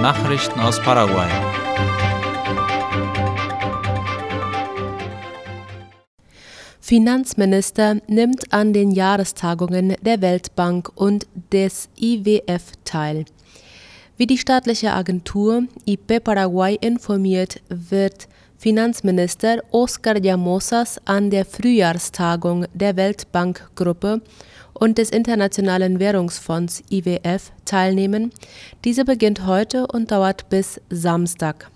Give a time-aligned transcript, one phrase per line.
[0.00, 1.28] Nachrichten aus Paraguay.
[6.80, 13.26] Finanzminister nimmt an den Jahrestagungen der Weltbank und des IWF teil.
[14.16, 18.26] Wie die staatliche Agentur IP Paraguay informiert, wird
[18.56, 24.22] Finanzminister Oscar Llamosas an der Frühjahrstagung der Weltbankgruppe
[24.80, 28.32] und des Internationalen Währungsfonds IWF teilnehmen.
[28.84, 31.70] Diese beginnt heute und dauert bis Samstag.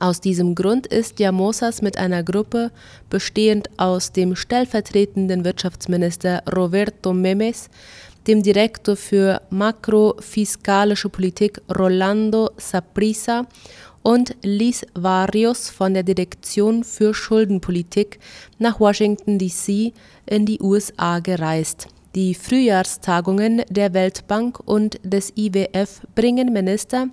[0.00, 2.72] Aus diesem Grund ist Llamosas mit einer Gruppe
[3.10, 7.68] bestehend aus dem stellvertretenden Wirtschaftsminister Roberto Memes,
[8.26, 13.46] dem Direktor für makrofiskalische Politik Rolando Saprissa
[14.02, 18.18] und Liz Varios von der Direktion für Schuldenpolitik
[18.58, 19.92] nach Washington, D.C.
[20.26, 21.88] in die USA gereist.
[22.14, 27.08] Die Frühjahrstagungen der Weltbank und des IWF bringen Minister,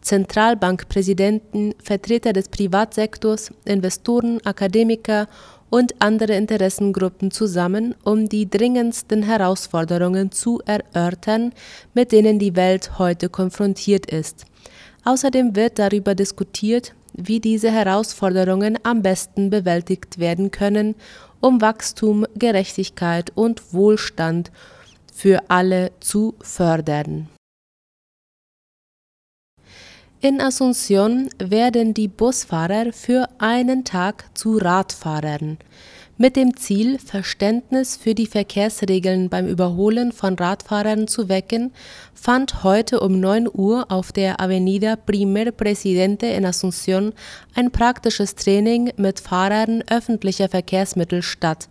[0.00, 5.28] Zentralbankpräsidenten, Vertreter des Privatsektors, Investoren, Akademiker
[5.68, 11.52] und andere Interessengruppen zusammen, um die dringendsten Herausforderungen zu erörtern,
[11.92, 14.46] mit denen die Welt heute konfrontiert ist.
[15.04, 20.94] Außerdem wird darüber diskutiert, wie diese Herausforderungen am besten bewältigt werden können,
[21.40, 24.50] um Wachstum, Gerechtigkeit und Wohlstand
[25.12, 27.28] für alle zu fördern.
[30.20, 35.58] In Asunción werden die Busfahrer für einen Tag zu Radfahrern
[36.18, 41.72] mit dem Ziel, Verständnis für die Verkehrsregeln beim Überholen von Radfahrern zu wecken,
[42.12, 47.12] fand heute um 9 Uhr auf der Avenida Primer Presidente in Asunción
[47.54, 51.68] ein praktisches Training mit Fahrern öffentlicher Verkehrsmittel statt.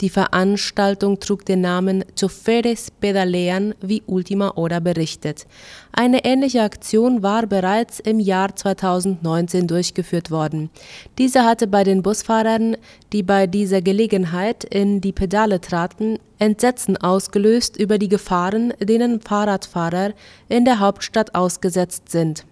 [0.00, 5.46] Die Veranstaltung trug den Namen Choferes Pedalean, wie Ultima Hora berichtet.
[5.92, 10.70] Eine ähnliche Aktion war bereits im Jahr 2019 durchgeführt worden.
[11.18, 12.78] Diese hatte bei den Busfahrern,
[13.12, 20.14] die bei dieser Gelegenheit in die Pedale traten, Entsetzen ausgelöst über die Gefahren, denen Fahrradfahrer
[20.48, 22.46] in der Hauptstadt ausgesetzt sind.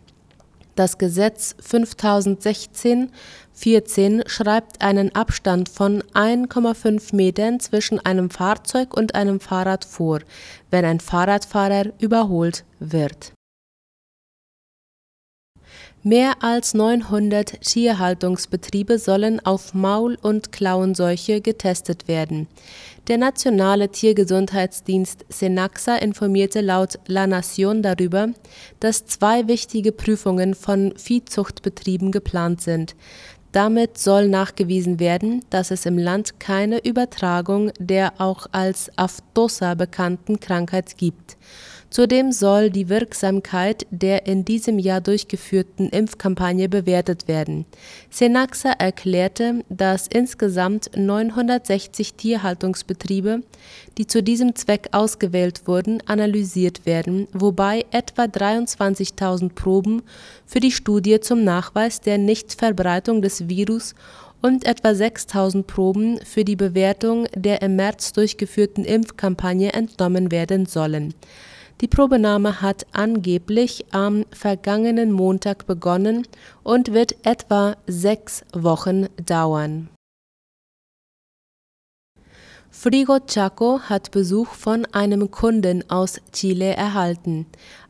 [0.79, 3.11] Das Gesetz 5016
[3.53, 10.21] 14 schreibt einen Abstand von 1,5 Metern zwischen einem Fahrzeug und einem Fahrrad vor,
[10.71, 13.33] wenn ein Fahrradfahrer überholt wird.
[16.05, 22.47] Mehr als 900 Tierhaltungsbetriebe sollen auf Maul- und Klauenseuche getestet werden.
[23.09, 28.29] Der nationale Tiergesundheitsdienst Senaxa informierte laut La Nation darüber,
[28.81, 32.95] dass zwei wichtige Prüfungen von Viehzuchtbetrieben geplant sind.
[33.51, 40.39] Damit soll nachgewiesen werden, dass es im Land keine Übertragung der auch als Aftosa bekannten
[40.39, 41.39] Krankheit gibt
[41.91, 47.65] Zudem soll die Wirksamkeit der in diesem Jahr durchgeführten Impfkampagne bewertet werden.
[48.11, 53.43] Senaxa erklärte, dass insgesamt 960 Tierhaltungsbetriebe,
[53.97, 60.03] die zu diesem Zweck ausgewählt wurden, analysiert werden, wobei etwa 23.000 Proben
[60.45, 63.95] für die Studie zum Nachweis der Nichtverbreitung des Virus
[64.43, 71.15] und etwa 6000 Proben für die Bewertung der im März durchgeführten Impfkampagne entnommen werden sollen
[71.81, 76.27] die Probenahme hat angeblich am vergangenen Montag begonnen
[76.63, 79.89] und wird etwa sechs Wochen dauern.
[82.71, 87.47] Frigo Chaco hat Besuch von einem Kunden aus Chile erhalten.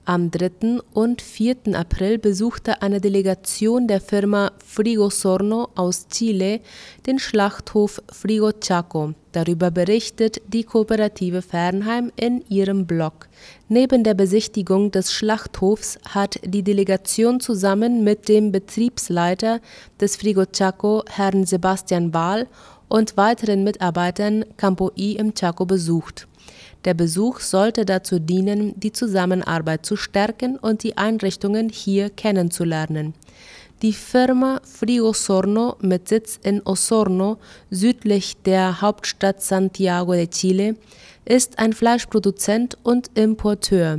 [0.08, 0.80] Am 3.
[0.94, 1.74] und 4.
[1.74, 6.60] April besuchte eine Delegation der Firma Frigo Sorno aus Chile
[7.06, 9.12] den Schlachthof Frigo Chaco.
[9.32, 13.28] Darüber berichtet die Kooperative Fernheim in ihrem Blog.
[13.68, 19.60] Neben der Besichtigung des Schlachthofs hat die Delegation zusammen mit dem Betriebsleiter
[20.00, 22.46] des Frigo Chaco, Herrn Sebastian Wahl,
[22.88, 26.26] und weiteren Mitarbeitern Campo I im Chaco besucht.
[26.88, 33.12] Der Besuch sollte dazu dienen, die Zusammenarbeit zu stärken und die Einrichtungen hier kennenzulernen.
[33.82, 37.36] Die Firma Frigo Sorno mit Sitz in Osorno,
[37.70, 40.76] südlich der Hauptstadt Santiago de Chile,
[41.26, 43.98] ist ein Fleischproduzent und Importeur.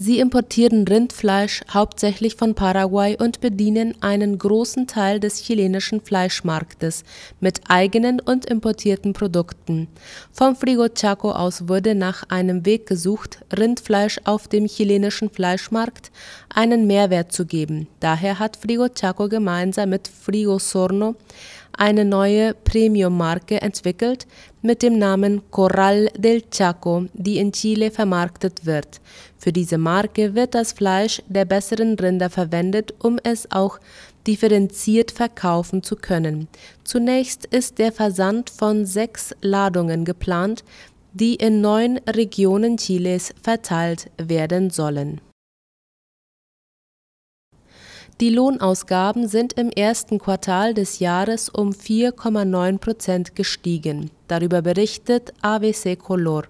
[0.00, 7.02] Sie importieren Rindfleisch hauptsächlich von Paraguay und bedienen einen großen Teil des chilenischen Fleischmarktes
[7.40, 9.88] mit eigenen und importierten Produkten.
[10.30, 16.12] Vom Frigo Chaco aus wurde nach einem Weg gesucht, Rindfleisch auf dem chilenischen Fleischmarkt
[16.48, 17.88] einen Mehrwert zu geben.
[17.98, 21.16] Daher hat Frigo Chaco gemeinsam mit Frigo Sorno
[21.78, 24.26] eine neue Premium-Marke entwickelt
[24.62, 29.00] mit dem Namen Corral del Chaco, die in Chile vermarktet wird.
[29.38, 33.78] Für diese Marke wird das Fleisch der besseren Rinder verwendet, um es auch
[34.26, 36.48] differenziert verkaufen zu können.
[36.84, 40.64] Zunächst ist der Versand von sechs Ladungen geplant,
[41.12, 45.20] die in neun Regionen Chiles verteilt werden sollen.
[48.20, 54.10] Die Lohnausgaben sind im ersten Quartal des Jahres um 4,9 Prozent gestiegen.
[54.28, 56.44] Darüber berichtet AVC Color.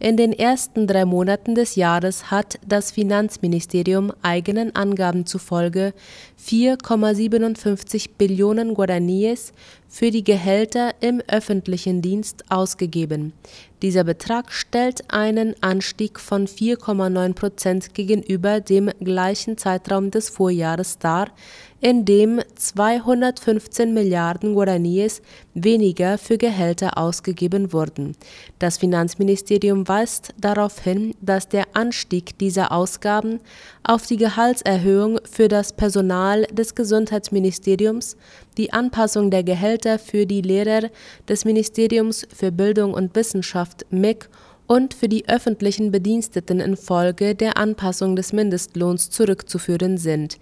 [0.00, 5.92] In den ersten drei Monaten des Jahres hat das Finanzministerium eigenen Angaben zufolge
[6.40, 9.52] 4,57 Billionen Guaraníes
[9.88, 13.32] für die Gehälter im öffentlichen Dienst ausgegeben.
[13.80, 21.28] Dieser Betrag stellt einen Anstieg von 4,9 Prozent gegenüber dem gleichen Zeitraum des Vorjahres dar,
[21.80, 25.22] in dem 215 Milliarden Guaraníes
[25.54, 28.16] weniger für Gehälter ausgegeben wurden.
[28.58, 33.38] Das Finanzministerium weist darauf hin, dass der Anstieg dieser Ausgaben
[33.84, 38.16] auf die Gehaltserhöhung für das Personal des Gesundheitsministeriums,
[38.58, 40.90] die Anpassung der Gehälter für die Lehrer
[41.28, 44.28] des Ministeriums für Bildung und Wissenschaft MIG
[44.66, 50.38] und für die öffentlichen Bediensteten infolge der Anpassung des Mindestlohns zurückzuführen sind.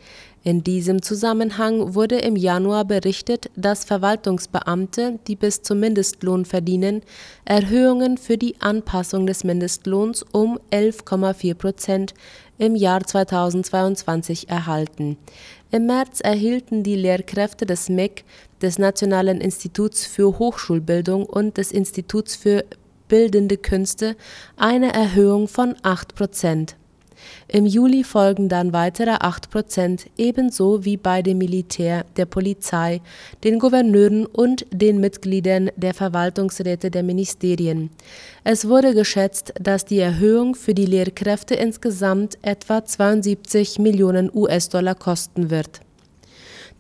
[0.47, 7.03] In diesem Zusammenhang wurde im Januar berichtet, dass Verwaltungsbeamte, die bis zum Mindestlohn verdienen,
[7.45, 12.15] Erhöhungen für die Anpassung des Mindestlohns um 11,4 Prozent
[12.59, 15.19] im Jahr 2022 erhalten.
[15.73, 18.23] Im März erhielten die Lehrkräfte des MEC,
[18.63, 22.65] des Nationalen Instituts für Hochschulbildung und des Instituts für
[23.09, 24.15] Bildende Künste
[24.57, 26.77] eine Erhöhung von 8 Prozent.
[27.49, 33.01] Im Juli folgen dann weitere 8 Prozent, ebenso wie bei dem Militär, der Polizei,
[33.45, 37.91] den Gouverneuren und den Mitgliedern der Verwaltungsräte der Ministerien.
[38.45, 45.51] Es wurde geschätzt, dass die Erhöhung für die Lehrkräfte insgesamt etwa 72 Millionen US-Dollar kosten
[45.51, 45.81] wird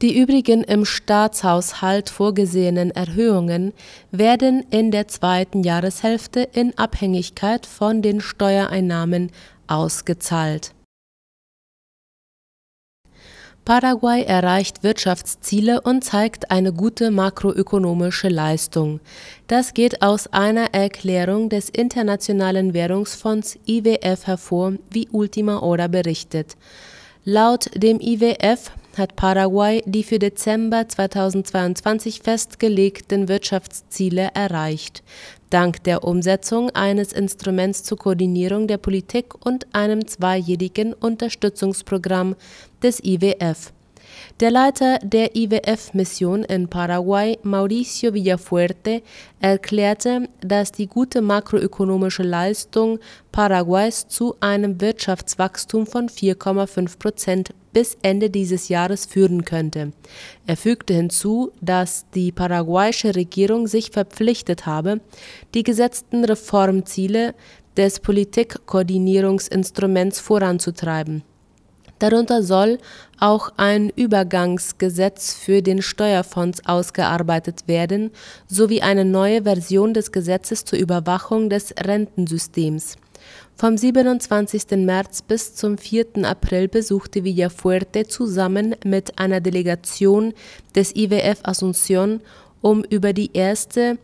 [0.02, 3.72] die übrigen im Staatshaushalt vorgesehenen Erhöhungen
[4.10, 9.30] werden in der zweiten Jahreshälfte in Abhängigkeit von den Steuereinnahmen
[9.68, 10.72] ausgezahlt.
[13.66, 19.00] Paraguay erreicht Wirtschaftsziele und zeigt eine gute makroökonomische Leistung.
[19.48, 26.56] Das geht aus einer Erklärung des Internationalen Währungsfonds IWF hervor, wie Ultima Hora berichtet.
[27.24, 35.02] Laut dem IWF hat Paraguay die für Dezember 2022 festgelegten Wirtschaftsziele erreicht,
[35.50, 42.36] dank der Umsetzung eines Instruments zur Koordinierung der Politik und einem zweijährigen Unterstützungsprogramm
[42.82, 43.72] des IWF.
[44.40, 49.00] Der Leiter der IWF-Mission in Paraguay, Mauricio Villafuerte,
[49.40, 52.98] erklärte, dass die gute makroökonomische Leistung
[53.32, 59.92] Paraguays zu einem Wirtschaftswachstum von 4,5 Prozent bis Ende dieses Jahres führen könnte.
[60.46, 65.00] Er fügte hinzu, dass die paraguayische Regierung sich verpflichtet habe,
[65.54, 67.34] die gesetzten Reformziele
[67.76, 71.22] des Politikkoordinierungsinstruments voranzutreiben
[71.98, 72.78] Darunter soll
[73.18, 78.10] auch ein Übergangsgesetz für den Steuerfonds ausgearbeitet werden
[78.46, 82.96] sowie eine neue Version des Gesetzes zur Überwachung des Rentensystems.
[83.54, 84.84] Vom 27.
[84.84, 86.24] März bis zum 4.
[86.24, 90.34] April besuchte Villafuerte zusammen mit einer Delegation
[90.74, 92.20] des IWF Asunción,
[92.60, 93.96] um über die erste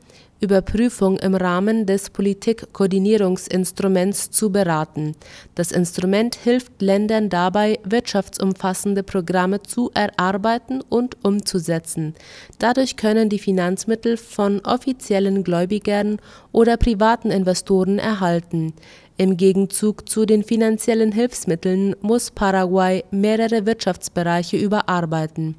[0.43, 5.15] Überprüfung im Rahmen des Politikkoordinierungsinstruments zu beraten.
[5.55, 12.15] Das Instrument hilft Ländern dabei, wirtschaftsumfassende Programme zu erarbeiten und umzusetzen.
[12.59, 16.19] Dadurch können die Finanzmittel von offiziellen Gläubigern
[16.51, 18.73] oder privaten Investoren erhalten.
[19.17, 25.55] Im Gegenzug zu den finanziellen Hilfsmitteln muss Paraguay mehrere Wirtschaftsbereiche überarbeiten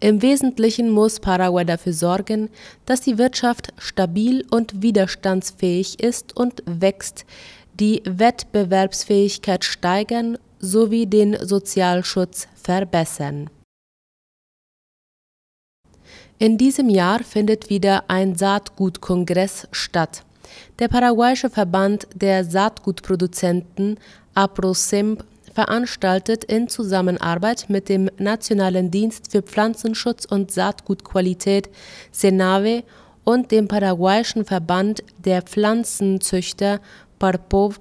[0.00, 2.50] im Wesentlichen muss Paraguay dafür sorgen,
[2.86, 7.24] dass die Wirtschaft stabil und widerstandsfähig ist und wächst,
[7.78, 13.48] die Wettbewerbsfähigkeit steigern sowie den Sozialschutz verbessern.
[16.38, 20.24] In diesem Jahr findet wieder ein Saatgutkongress statt.
[20.80, 23.98] Der paraguayische Verband der Saatgutproduzenten
[24.34, 31.68] APROSIMP veranstaltet in Zusammenarbeit mit dem Nationalen Dienst für Pflanzenschutz und Saatgutqualität
[32.10, 32.84] SENAVE
[33.24, 36.80] und dem paraguayischen Verband der Pflanzenzüchter
[37.18, 37.78] PARPOV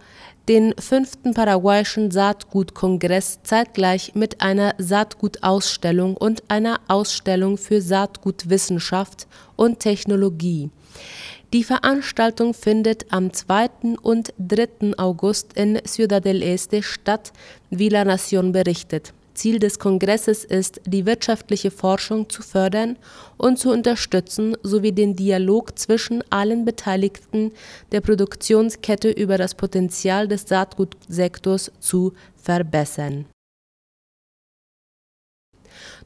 [0.48, 10.70] den fünften paraguayischen Saatgutkongress zeitgleich mit einer Saatgutausstellung und einer Ausstellung für Saatgutwissenschaft und Technologie.
[11.54, 13.98] Die Veranstaltung findet am 2.
[14.02, 14.98] und 3.
[14.98, 17.34] August in Ciudad del Este statt,
[17.70, 19.14] wie La Nación berichtet.
[19.34, 22.98] Ziel des Kongresses ist, die wirtschaftliche Forschung zu fördern
[23.38, 27.52] und zu unterstützen sowie den Dialog zwischen allen Beteiligten
[27.92, 33.26] der Produktionskette über das Potenzial des Saatgutsektors zu verbessern.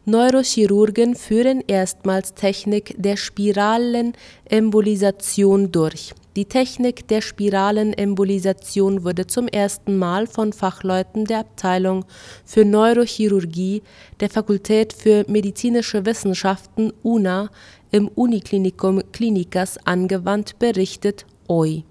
[0.06, 10.28] Neurochirurgen führen erstmals Technik der Spiralenembolisation durch die Technik der Spiralenembolisation wurde zum ersten Mal
[10.28, 12.04] von Fachleuten der Abteilung
[12.44, 13.84] für Neurochirurgie
[14.20, 17.50] der Fakultät für Medizinische Wissenschaften (UNA)
[17.92, 21.86] im Uniklinikum Klinikas angewandt berichtet OI.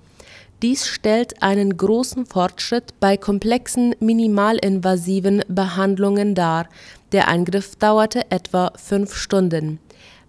[0.60, 6.68] Dies stellt einen großen Fortschritt bei komplexen minimalinvasiven Behandlungen dar,
[7.14, 9.78] der Eingriff dauerte etwa fünf Stunden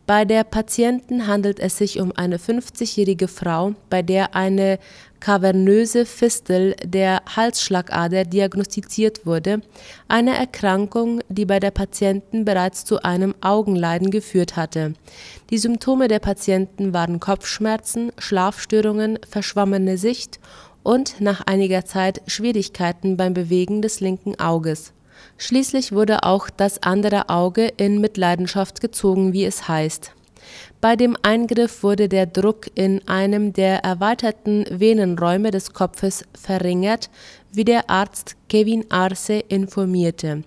[0.08, 4.77] bei der Patienten handelt es sich um eine 50-jährige Frau, bei der eine
[5.20, 9.62] kavernöse Fistel der Halsschlagader diagnostiziert wurde,
[10.08, 14.94] eine Erkrankung, die bei der Patienten bereits zu einem Augenleiden geführt hatte.
[15.50, 20.39] Die Symptome der Patienten waren Kopfschmerzen, Schlafstörungen, verschwommene Sicht
[20.84, 24.94] und nach einiger Zeit Schwierigkeiten beim Bewegen des linken Auges
[25.38, 30.12] Schließlich wurde auch das andere Auge in Mitleidenschaft gezogen, wie es heißt.
[30.82, 37.10] Bei dem Eingriff wurde der Druck in einem der erweiterten Venenräume des Kopfes verringert,
[37.51, 40.44] wie der Arzt Kevin Arce informierte.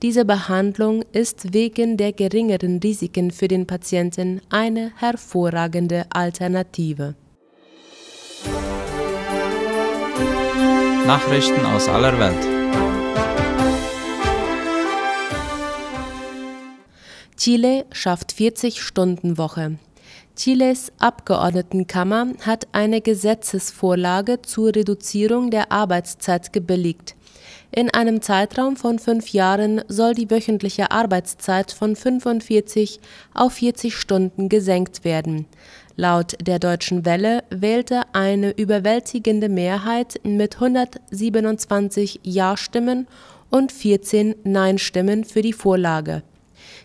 [0.00, 7.14] Diese Behandlung ist wegen der geringeren Risiken für den Patienten eine hervorragende Alternative.
[11.06, 12.51] Nachrichten aus aller Welt.
[17.42, 19.76] Chile schafft 40-Stunden-Woche.
[20.36, 27.16] Chiles Abgeordnetenkammer hat eine Gesetzesvorlage zur Reduzierung der Arbeitszeit gebilligt.
[27.72, 33.00] In einem Zeitraum von fünf Jahren soll die wöchentliche Arbeitszeit von 45
[33.34, 35.46] auf 40 Stunden gesenkt werden.
[35.96, 43.08] Laut der Deutschen Welle wählte eine überwältigende Mehrheit mit 127 Ja-Stimmen
[43.50, 46.22] und 14 Nein-Stimmen für die Vorlage.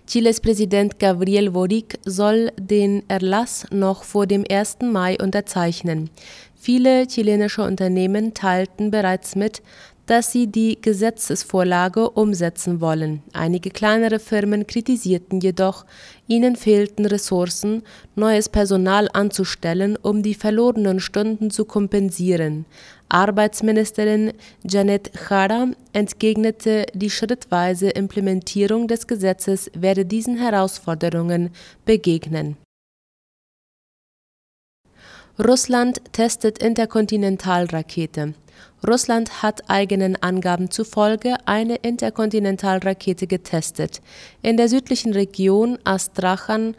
[0.08, 4.78] Chiles Präsident Gabriel Boric soll den Erlass noch vor dem 1.
[4.84, 6.10] Mai unterzeichnen.
[6.56, 9.62] Viele chilenische Unternehmen teilten bereits mit,
[10.06, 13.22] dass sie die Gesetzesvorlage umsetzen wollen.
[13.34, 15.86] Einige kleinere Firmen kritisierten jedoch,
[16.28, 17.84] ihnen fehlten Ressourcen,
[18.16, 22.66] neues Personal anzustellen, um die verlorenen Stunden zu kompensieren.
[23.10, 24.34] Arbeitsministerin
[24.64, 31.52] Janet Jara entgegnete, die schrittweise Implementierung des Gesetzes werde diesen Herausforderungen
[31.86, 32.58] begegnen.
[35.40, 38.34] Russland testet Interkontinentalrakete.
[38.88, 44.02] Russland hat eigenen Angaben zufolge eine Interkontinentalrakete getestet.
[44.42, 46.76] In der südlichen Region Astrachan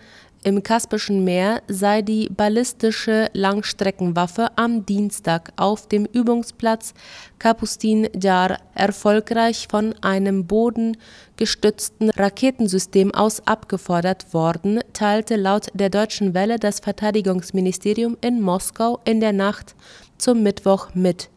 [0.49, 6.95] im Kaspischen Meer sei die ballistische Langstreckenwaffe am Dienstag auf dem Übungsplatz
[7.38, 16.59] Kapustin Jar erfolgreich von einem bodengestützten Raketensystem aus abgefordert worden, teilte laut der Deutschen Welle
[16.59, 19.75] das Verteidigungsministerium in Moskau in der Nacht
[20.17, 21.28] zum Mittwoch mit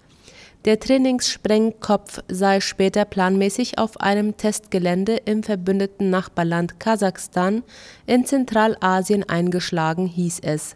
[0.65, 7.63] der Trainingssprengkopf sei später planmäßig auf einem Testgelände im verbündeten Nachbarland Kasachstan
[8.06, 10.75] in Zentralasien eingeschlagen, hieß es.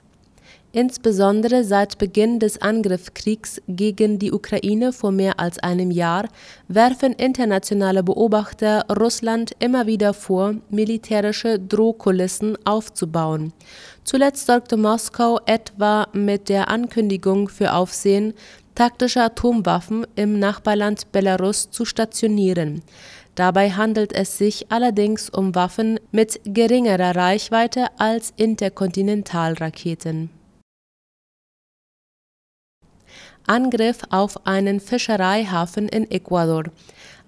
[0.76, 6.28] Insbesondere seit Beginn des Angriffskriegs gegen die Ukraine vor mehr als einem Jahr
[6.68, 13.54] werfen internationale Beobachter Russland immer wieder vor, militärische Drohkulissen aufzubauen.
[14.04, 18.34] Zuletzt sorgte Moskau etwa mit der Ankündigung für Aufsehen,
[18.76, 22.84] taktische Atomwaffen im Nachbarland Belarus zu stationieren.
[23.36, 30.30] Dabei handelt es sich allerdings um Waffen mit geringerer Reichweite als Interkontinentalraketen.
[33.48, 36.64] Angriff auf einen Fischereihafen in Ecuador.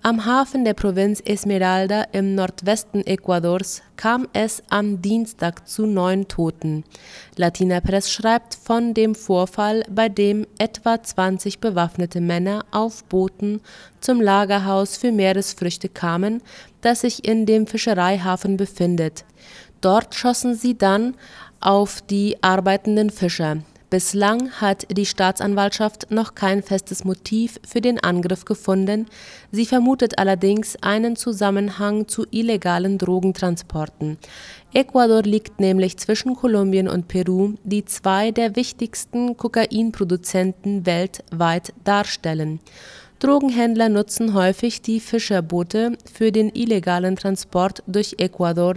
[0.03, 6.85] Am Hafen der Provinz Esmeralda im Nordwesten Ecuadors kam es am Dienstag zu neun Toten.
[7.35, 13.59] Latina Press schreibt von dem Vorfall, bei dem etwa 20 bewaffnete Männer auf Booten
[13.99, 16.41] zum Lagerhaus für Meeresfrüchte kamen,
[16.81, 19.25] das sich in dem Fischereihafen befindet.
[19.81, 21.15] Dort schossen sie dann
[21.59, 23.57] auf die arbeitenden Fischer.
[23.89, 29.05] Bislang hat die Staatsanwaltschaft noch kein festes Motiv für den Angriff gefunden,
[29.53, 34.17] sie vermutet allerdings einen Zusammenhang zu illegalen Drogentransporten.
[34.73, 42.59] Ecuador liegt nämlich zwischen Kolumbien und Peru, die zwei der wichtigsten Kokainproduzenten weltweit darstellen.
[43.19, 48.75] Drogenhändler nutzen häufig die Fischerboote für den illegalen Transport durch Ecuador.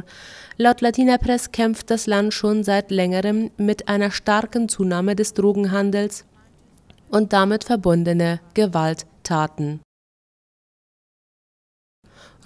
[0.57, 6.25] Laut Latina Press kämpft das Land schon seit längerem mit einer starken Zunahme des Drogenhandels
[7.11, 9.81] und damit verbundene Gewalttaten.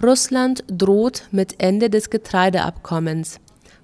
[0.03, 3.39] Russland droht mit Ende des Getreideabkommens.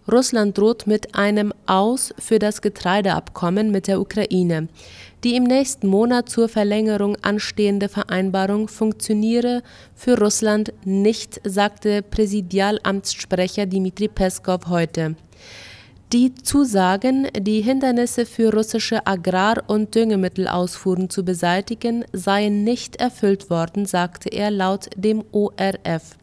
[0.10, 4.68] Russland droht mit einem Aus für das Getreideabkommen mit der Ukraine.
[5.24, 9.62] Die im nächsten Monat zur Verlängerung anstehende Vereinbarung funktioniere
[9.94, 15.16] für Russland nicht, sagte Präsidialamtssprecher Dmitri Peskov heute.
[16.12, 23.86] Die Zusagen, die Hindernisse für russische Agrar- und Düngemittelausfuhren zu beseitigen, seien nicht erfüllt worden,
[23.86, 26.18] sagte er laut dem ORF.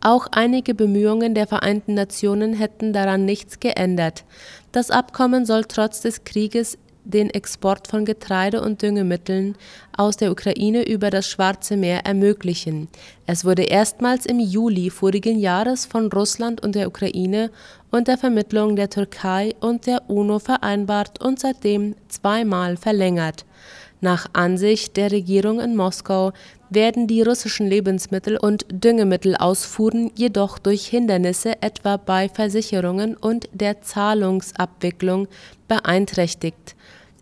[0.00, 4.24] Auch einige Bemühungen der Vereinten Nationen hätten daran nichts geändert.
[4.72, 9.56] Das Abkommen soll trotz des Krieges den Export von Getreide und Düngemitteln
[9.96, 12.88] aus der Ukraine über das Schwarze Meer ermöglichen.
[13.26, 17.50] Es wurde erstmals im Juli vorigen Jahres von Russland und der Ukraine
[17.90, 23.44] unter Vermittlung der Türkei und der UNO vereinbart und seitdem zweimal verlängert.
[24.00, 26.32] Nach Ansicht der Regierung in Moskau
[26.68, 35.28] werden die russischen Lebensmittel- und Düngemittelausfuhren jedoch durch Hindernisse etwa bei Versicherungen und der Zahlungsabwicklung
[35.68, 36.76] beeinträchtigt.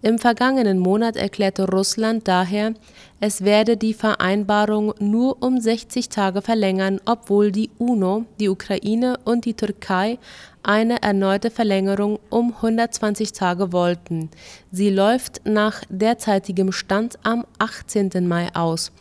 [0.04, 2.74] Im vergangenen Monat erklärte Russland daher,
[3.20, 9.46] es werde die Vereinbarung nur um 60 Tage verlängern, obwohl die UNO, die Ukraine und
[9.46, 10.18] die Türkei
[10.62, 14.28] eine erneute Verlängerung um 120 Tage wollten.
[14.70, 18.28] Sie läuft nach derzeitigem Stand am 18.
[18.28, 18.92] Mai aus.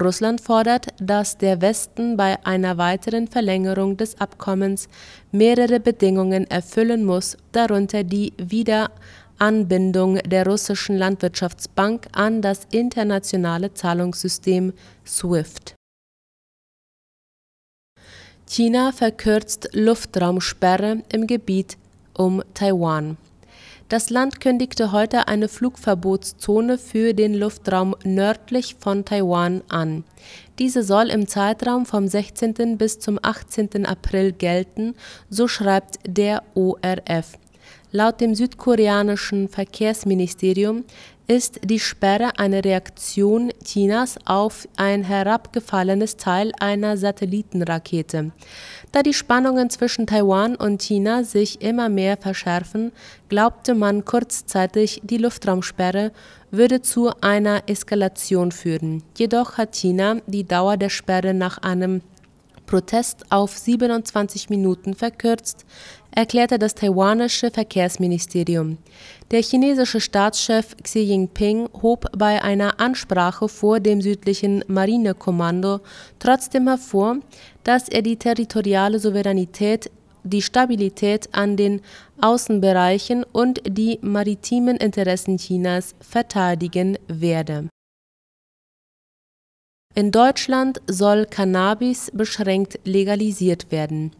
[0.00, 4.88] Russland fordert, dass der Westen bei einer weiteren Verlängerung des Abkommens
[5.30, 8.90] mehrere Bedingungen erfüllen muss, darunter die Wieder
[9.38, 14.72] Anbindung der russischen Landwirtschaftsbank an das internationale Zahlungssystem
[15.06, 15.74] SWIFT.
[18.46, 21.76] China verkürzt Luftraumsperre im Gebiet
[22.14, 23.16] um Taiwan.
[23.88, 30.04] Das Land kündigte heute eine Flugverbotszone für den Luftraum nördlich von Taiwan an.
[30.58, 32.76] Diese soll im Zeitraum vom 16.
[32.76, 33.86] bis zum 18.
[33.86, 34.94] April gelten,
[35.30, 37.38] so schreibt der ORF.
[37.90, 40.84] Laut dem südkoreanischen Verkehrsministerium
[41.26, 48.32] ist die Sperre eine Reaktion Chinas auf ein herabgefallenes Teil einer Satellitenrakete.
[48.92, 52.92] Da die Spannungen zwischen Taiwan und China sich immer mehr verschärfen,
[53.30, 56.12] glaubte man kurzzeitig, die Luftraumsperre
[56.50, 59.02] würde zu einer Eskalation führen.
[59.16, 62.02] Jedoch hat China die Dauer der Sperre nach einem
[62.68, 65.64] Protest auf 27 Minuten verkürzt,
[66.18, 68.78] erklärte das taiwanische Verkehrsministerium.
[69.30, 75.78] Der chinesische Staatschef Xi Jinping hob bei einer Ansprache vor dem südlichen Marinekommando
[76.18, 77.18] trotzdem hervor,
[77.62, 79.92] dass er die territoriale Souveränität,
[80.24, 81.82] die Stabilität an den
[82.20, 87.68] Außenbereichen und die maritimen Interessen Chinas verteidigen werde.
[89.94, 94.10] In Deutschland soll Cannabis beschränkt legalisiert werden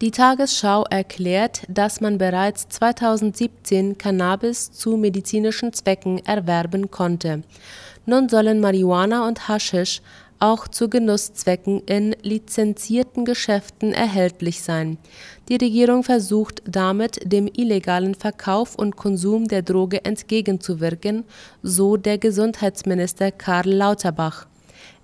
[0.00, 7.42] die Tagesschau erklärt, dass man bereits 2017 Cannabis zu medizinischen Zwecken erwerben konnte.
[8.04, 10.02] Nun sollen Marihuana und Haschisch
[10.38, 14.98] auch zu Genusszwecken in lizenzierten Geschäften erhältlich sein.
[15.48, 21.24] Die Regierung versucht damit, dem illegalen Verkauf und Konsum der Droge entgegenzuwirken,
[21.62, 24.46] so der Gesundheitsminister Karl Lauterbach.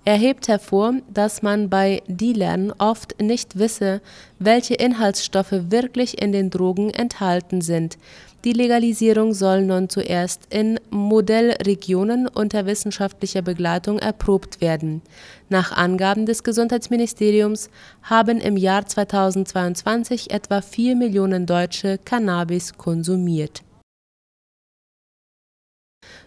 [0.05, 4.01] Er hebt hervor, dass man bei Dealern oft nicht wisse,
[4.37, 7.97] welche Inhaltsstoffe wirklich in den Drogen enthalten sind.
[8.43, 15.01] Die Legalisierung soll nun zuerst in Modellregionen unter wissenschaftlicher Begleitung erprobt werden.
[15.47, 17.69] Nach Angaben des Gesundheitsministeriums
[18.01, 23.63] haben im Jahr 2022 etwa 4 Millionen Deutsche Cannabis konsumiert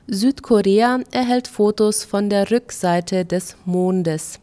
[0.07, 4.41] Südkorea erhält Fotos von der Rückseite des Mondes.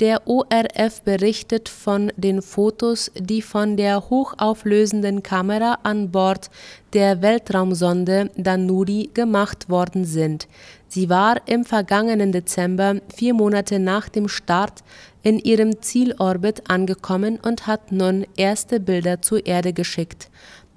[0.00, 6.50] Der ORF berichtet von den Fotos, die von der hochauflösenden Kamera an Bord
[6.94, 10.48] der Weltraumsonde Danuri gemacht worden sind.
[10.88, 14.82] Sie war im vergangenen Dezember, vier Monate nach dem Start,
[15.22, 20.28] in ihrem Zielorbit angekommen und hat nun erste Bilder zur Erde geschickt.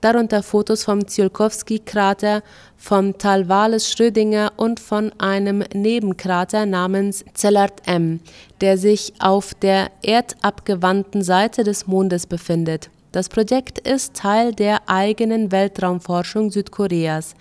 [0.07, 2.41] Darunter Fotos vom Tsiolkovsky-Krater,
[2.77, 8.21] vom Tal Wales-Schrödinger und von einem Nebenkrater namens Zellert M,
[8.61, 12.89] der sich auf der erdabgewandten Seite des Mondes befindet.
[13.11, 17.35] Das Projekt ist Teil der eigenen Weltraumforschung Südkoreas.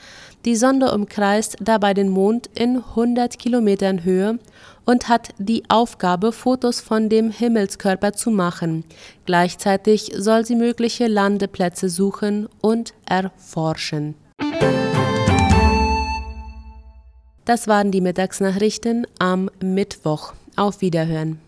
[0.45, 4.39] Die Sonde umkreist dabei den Mond in 100 Kilometern Höhe
[4.85, 8.85] und hat die Aufgabe, Fotos von dem Himmelskörper zu machen.
[9.25, 14.15] Gleichzeitig soll sie mögliche Landeplätze suchen und erforschen.
[17.45, 20.33] Das waren die Mittagsnachrichten am Mittwoch.
[20.57, 21.46] Auf Wiederhören.